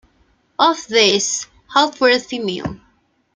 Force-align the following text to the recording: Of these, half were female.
Of 0.57 0.87
these, 0.87 1.45
half 1.75 2.01
were 2.01 2.17
female. 2.17 2.79